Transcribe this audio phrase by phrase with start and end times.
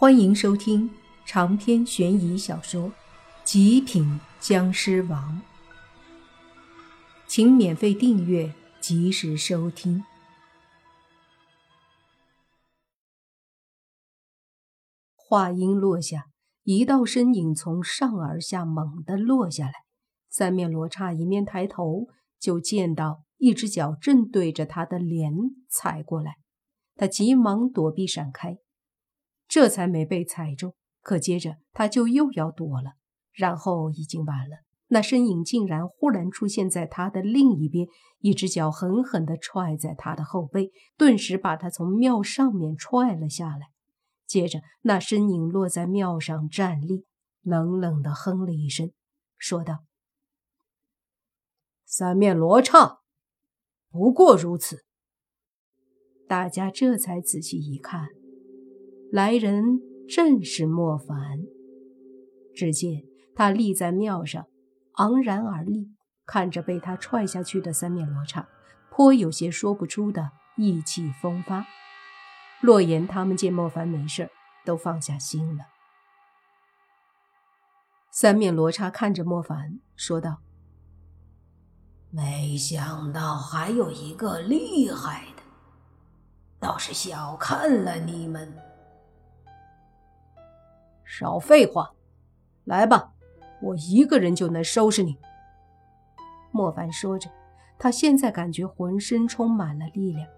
[0.00, 0.88] 欢迎收听
[1.26, 2.82] 长篇悬疑小说
[3.42, 5.42] 《极品僵尸王》，
[7.26, 10.04] 请免费订阅，及时收听。
[15.16, 16.26] 话音落下，
[16.62, 19.72] 一道身影从上而下猛地落下来，
[20.30, 22.06] 三面罗刹一面抬头，
[22.38, 25.32] 就见到一只脚正对着他的脸
[25.68, 26.36] 踩过来，
[26.94, 28.58] 他急忙躲避闪开。
[29.48, 32.92] 这才没被踩中，可接着他就又要躲了，
[33.32, 34.58] 然后已经晚了。
[34.90, 37.88] 那身影竟然忽然出现在他的另一边，
[38.20, 43.68] 一只脚狠狠地踹在他的后背，顿时把他从庙上面踹了下来。
[44.26, 47.06] 接着，那身影落在庙上站立，
[47.42, 48.92] 冷冷地哼了一声，
[49.36, 49.84] 说道
[51.84, 53.00] ：“三面罗刹，
[53.90, 54.84] 不过如此。”
[56.28, 58.17] 大家这才仔细一看。
[59.10, 61.16] 来人正是莫凡。
[62.54, 63.02] 只见
[63.34, 64.46] 他立在庙上，
[64.94, 65.94] 昂然而立，
[66.26, 68.48] 看着被他踹下去的三面罗刹，
[68.90, 71.66] 颇有些说不出的意气风发。
[72.60, 74.28] 洛言他们见莫凡没事，
[74.64, 75.64] 都放下心了。
[78.10, 80.38] 三面罗刹看着莫凡，说道
[82.10, 85.42] ：“没想到还有一个厉害的，
[86.58, 88.52] 倒是小看了你们。”
[91.10, 91.94] 少废话，
[92.64, 93.14] 来吧，
[93.62, 95.16] 我一个人就能收拾你。
[96.52, 97.30] 莫凡说着，
[97.78, 100.28] 他现在感觉浑身充满了力量。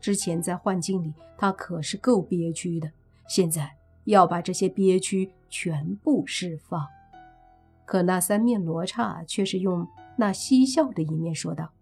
[0.00, 2.88] 之前在幻境里，他可是够憋屈的，
[3.26, 6.86] 现在要把这些憋屈全部释放。
[7.84, 11.72] 可那三面罗刹却是用那嬉笑的一面说道：“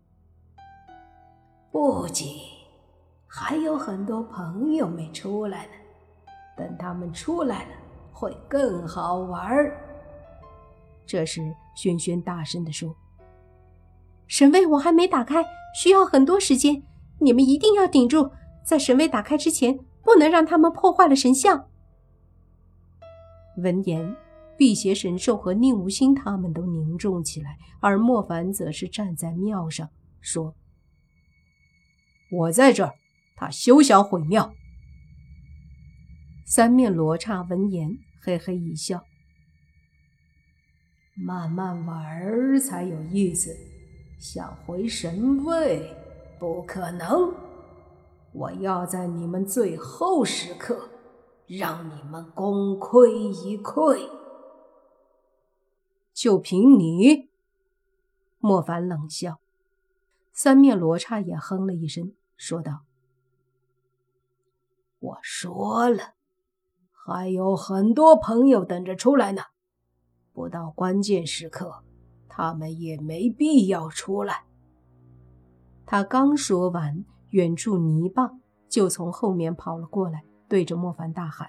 [1.70, 2.40] 不急，
[3.26, 5.72] 还有很多朋友没出来呢，
[6.56, 7.72] 等他们出来了。”
[8.20, 9.74] 会更好玩儿。
[11.06, 11.40] 这时，
[11.74, 12.94] 轩轩大声地说
[14.28, 15.42] ：“神位我还没打开，
[15.74, 16.82] 需要很多时间，
[17.18, 18.30] 你们一定要顶住，
[18.62, 21.70] 在神位打开之前，不能让他们破坏了神像。”
[23.56, 24.14] 闻言，
[24.58, 29.88] 辟邪神兽和宁无心他们都凝重起来，而莫凡则是站在庙上
[30.20, 30.54] 说
[32.30, 32.92] ：“我在这儿，
[33.34, 34.52] 他休想毁庙。”
[36.44, 37.96] 三面罗刹闻言。
[38.22, 39.02] 嘿嘿一笑，
[41.14, 43.56] 慢慢玩儿才有意思。
[44.18, 45.96] 想回神位
[46.38, 47.34] 不可能，
[48.32, 50.90] 我要在你们最后时刻
[51.46, 54.10] 让你们功亏一篑。
[56.12, 57.30] 就凭你？
[58.38, 59.40] 莫凡冷笑。
[60.34, 62.84] 三面罗刹也哼了一声，说道
[65.00, 66.16] ：“我说了。”
[67.12, 69.42] 还有很多朋友等着出来呢，
[70.32, 71.82] 不到关键时刻，
[72.28, 74.44] 他们也没必要出来。
[75.84, 78.30] 他刚说完，远处泥巴
[78.68, 81.48] 就从后面跑了过来，对着莫凡大喊：“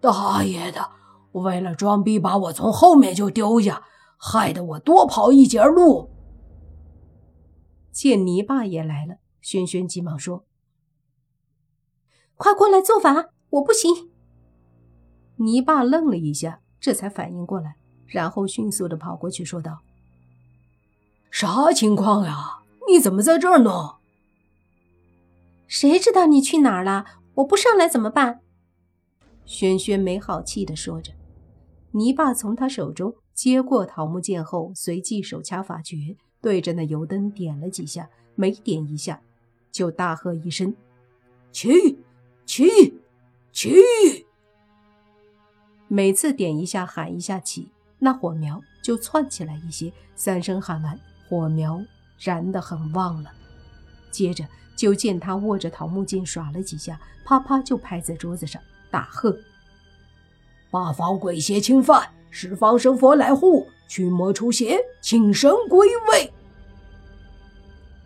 [0.00, 0.88] 大爷的！
[1.32, 3.82] 为了装逼，把我从后面就丢下，
[4.16, 6.08] 害得我多跑一截路。”
[7.92, 10.46] 见泥巴也来了，轩轩急忙说
[12.38, 14.08] ：“快过来做法，我不行。”
[15.42, 17.74] 泥巴愣了一下，这才反应过来，
[18.06, 19.80] 然后迅速的跑过去，说道
[21.32, 22.58] ：“啥情况呀？
[22.86, 23.96] 你怎么在这儿呢
[25.66, 27.06] ？”“谁知道你去哪儿了？
[27.36, 28.40] 我不上来怎么办？”
[29.46, 31.12] 轩轩没好气的说着。
[31.92, 39.22] 泥巴从他手中接过桃木剑后，随即手掐法诀，对着那油灯点了几下，每点一下，
[39.72, 40.76] 就大喝一声
[41.50, 41.98] ：“去，
[42.44, 43.00] 去，
[43.52, 43.80] 去！”
[45.92, 47.68] 每次点一下，喊一下起，
[47.98, 49.92] 那火苗就窜起来一些。
[50.14, 50.96] 三声喊完，
[51.28, 51.82] 火苗
[52.16, 53.32] 燃得很旺了。
[54.12, 54.46] 接着
[54.76, 59.36] 就见他握着桃木剑耍了几下，啪啪就拍在桌子上，大喝
[60.70, 66.32] ：“八方鬼邪侵犯，十方神佛来护，驱魔除邪，请神归位。”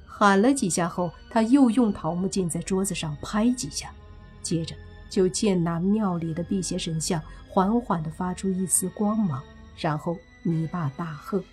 [0.09, 3.93] 喊了几下后，他又用桃木剑在桌子上拍几下，
[4.41, 4.75] 接着。
[5.15, 9.41] 就见那庙里的辟邪神像缓缓地发出一丝光芒，
[9.77, 11.45] 然后泥巴大喝：“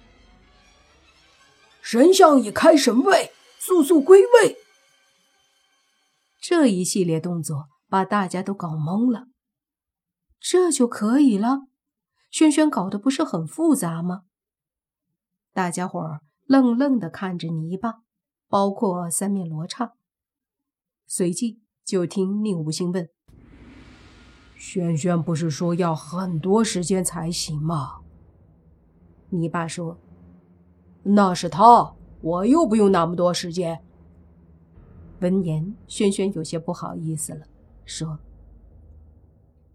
[1.79, 4.57] 神像已开神位，速速归位！”
[6.41, 9.27] 这一系列动作把大家都搞懵了。
[10.39, 11.67] 这就可以了？
[12.31, 14.23] 轩轩搞得不是很复杂吗？
[15.53, 18.01] 大家伙儿愣愣地看着泥巴，
[18.47, 19.93] 包括三面罗刹。
[21.05, 23.07] 随即就听宁无心问。
[24.63, 28.01] 轩轩不是说要很多时间才行吗？
[29.29, 29.97] 你爸说
[31.01, 33.81] ：“那是他，我又不用那么多时间。”
[35.19, 37.47] 闻言，轩轩有些不好意思了，
[37.85, 38.19] 说：“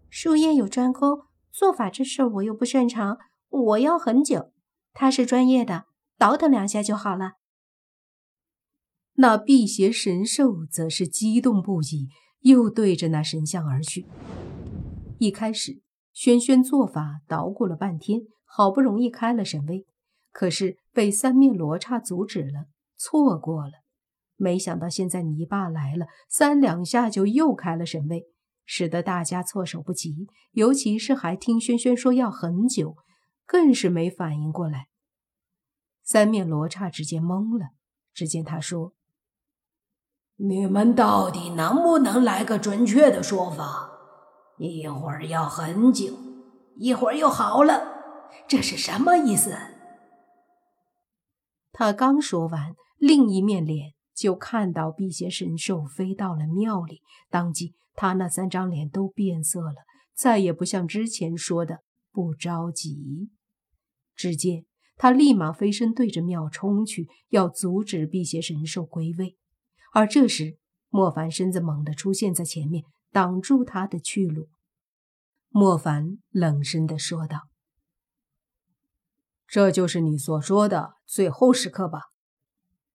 [0.09, 3.17] 术业有专攻，做法这事我又不擅长，
[3.49, 4.53] 我要很久。
[4.93, 5.83] 他是专业的，
[6.17, 7.33] 倒腾两下就好了。”
[9.19, 12.07] 那辟邪神兽则是激动不已，
[12.39, 14.05] 又对着那神像而去。
[15.19, 15.81] 一开始，
[16.13, 19.85] 轩轩做法捣鼓了半天，好不容易开了神威，
[20.31, 22.65] 可是被三面罗刹阻止了，
[22.95, 23.83] 错过了。
[24.35, 28.27] 没想到现在泥巴来了，三两下就又开了神位，
[28.65, 30.27] 使得大家措手不及。
[30.51, 32.95] 尤其是还听轩轩说要很久，
[33.45, 34.89] 更是没反应过来。
[36.03, 37.69] 三面罗刹直接懵了。
[38.13, 38.93] 只见他说
[40.37, 43.96] ：“你们到底能不能来个准确的说法？
[44.57, 46.13] 一会儿要很久，
[46.75, 49.55] 一会儿又好了，这是什么意思？”
[51.73, 53.93] 他刚说完，另一面脸。
[54.15, 61.81] 就看到辟邪神兽飞到了庙里，当即他那三张脸都变色了，再也不像之前说的
[62.11, 63.29] 不着急。
[64.15, 64.65] 只见
[64.95, 69.37] 他立马飞身对着庙冲去，要阻止辟邪神兽归位。
[69.93, 70.57] 而这时，
[70.89, 72.85] 莫凡身子猛地出现在前面，
[73.17, 74.47] 挡住他的去路。
[75.49, 77.49] 莫凡冷声地说道
[79.47, 82.11] ：“这就是你所说的最后时刻吧？”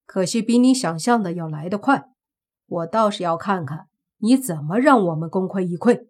[0.07, 2.05] 可惜比你想象的要来得快，
[2.67, 3.89] 我倒是要看看
[4.19, 6.07] 你怎么让我们功亏一篑。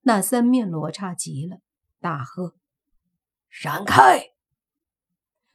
[0.00, 1.58] 那三面罗刹急了，
[2.00, 2.54] 大喝
[3.50, 4.30] ：“闪开！”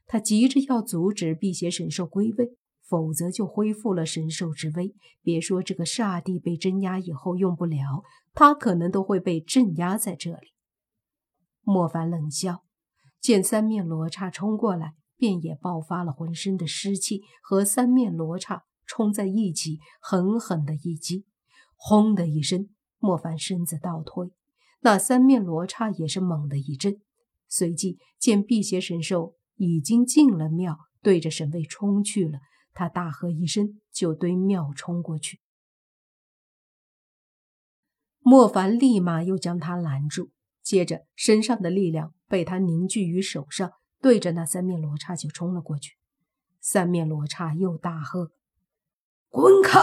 [0.06, 2.56] 他急着要阻止辟邪神兽归位，
[2.88, 4.96] 否则就恢复了神兽之威。
[5.22, 8.04] 别说这个煞帝被镇压以后用不了，
[8.34, 10.54] 他可能都会被镇压在这里。
[11.62, 12.64] 莫凡冷笑，
[13.20, 14.94] 见三面罗刹冲过来。
[15.20, 21.26] 便也爆发了浑身的湿气，和三面罗刹冲在一起，狠狠的一击，
[21.76, 22.70] 轰的一声，
[23.00, 24.30] 莫凡身子倒退，
[24.82, 27.02] 那三面罗刹也是猛地一震，
[27.48, 32.38] 随即见辟邪神兽已经进了庙，对着神位冲去了，
[32.78, 35.40] 他大喝一声，就对庙冲过去。
[38.20, 40.30] 莫凡立马又将他拦住，
[40.62, 43.72] 接着身上的力量被他凝聚于手上。
[44.00, 45.96] 对着那三面罗刹就冲了过去，
[46.62, 48.32] 三面罗刹又大喝
[49.28, 49.80] ：“滚开！”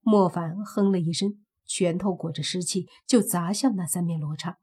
[0.00, 4.56] 莫凡哼了一声，拳头裹着湿气就砸向那三面罗刹。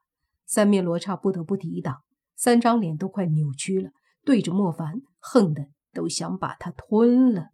[0.47, 2.01] 三面罗刹不得不抵挡，
[2.35, 3.91] 三张脸都快扭曲了，
[4.23, 7.51] 对着莫凡恨的都想把他吞了。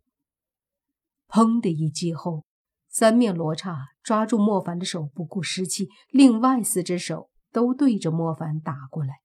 [1.28, 2.46] 砰的一击后，
[2.88, 9.20] 三面罗刹抓住莫凡的手，不顾湿气，另外四只手都对着莫凡打过来。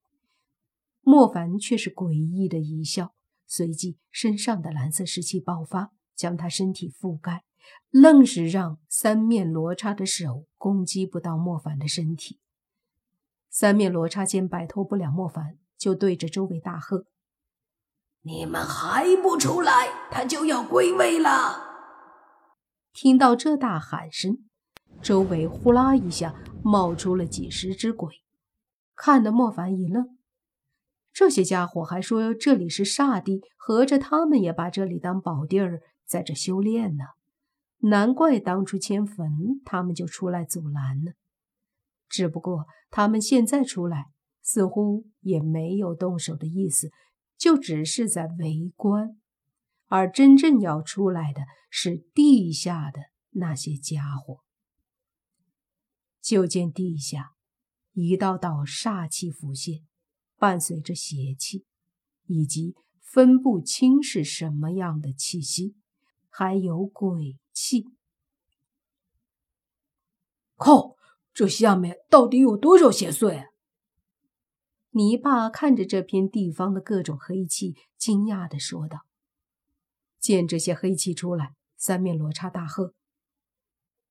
[1.01, 3.15] 莫凡却是诡异的一笑，
[3.47, 7.45] 随即身上的蓝色湿气爆发，将他身体覆盖，
[7.91, 12.39] 愣是让三面罗刹的手攻击不到莫凡的身体。
[13.49, 17.07] 三面罗刹见摆脱不了莫凡，就对着周围大喝
[18.27, 21.61] ：“你们还不出来，他就要归位了！”
[22.95, 24.39] 听到这大喊声，
[25.03, 28.23] 周围呼啦一下冒出了几十只鬼，
[28.95, 30.17] 看得莫凡一愣。
[31.13, 37.05] 这些家伙还说这里是煞地，合着他们也把这里当宝地儿，在这修炼呢。
[37.81, 41.13] 难怪当初迁坟，他们就出来阻拦呢。
[42.09, 44.07] 只不过他们现在出来，
[44.41, 46.91] 似乎也没有动手的意思，
[47.37, 49.19] 就只是在围观。
[49.87, 53.01] 而真正要出来的是地下的
[53.31, 54.41] 那些家伙。
[56.21, 57.35] 就见地下
[57.93, 59.87] 一道道煞气浮现。
[60.37, 61.65] 伴随着邪气，
[62.27, 65.77] 以及分不清是什么样的气息，
[66.29, 67.87] 还有鬼气。
[70.57, 70.97] 靠，
[71.33, 73.47] 这下面到底有多少邪祟？
[74.97, 79.01] 泥巴看着这片地方的各种黑气，惊讶的说道。
[80.21, 82.95] 见这些黑气出来，三面罗刹大喝：“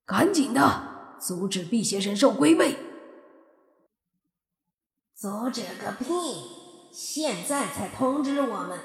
[0.06, 2.76] 赶紧的，阻止辟邪神兽归位！”
[5.16, 6.06] 阻止个屁！
[6.92, 8.78] 现在才通知我们，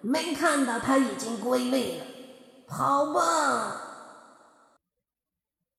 [0.00, 2.06] 没看到他已经归位了。
[2.66, 3.90] 跑吧！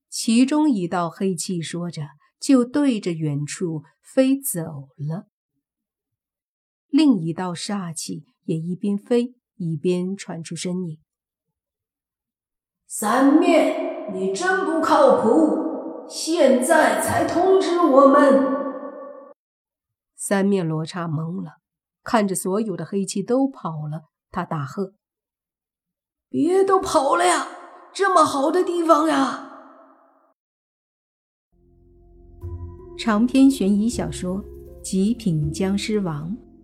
[0.07, 5.27] 其中一道黑气说着，就对着远处飞走了。
[6.93, 10.99] 另一道煞气也一边飞一边传出声音
[12.85, 16.05] ：“三面，你真不靠谱！
[16.07, 19.33] 现在才通知我们！
[20.15, 21.53] 三面罗刹懵了，
[22.03, 24.93] 看着所有的黑气都跑了，他大喝
[26.29, 27.47] ：“别都跑了呀！
[27.91, 29.49] 这么好的地方呀！”
[32.95, 34.43] 长篇悬疑小说
[34.83, 36.29] 《极品僵尸王》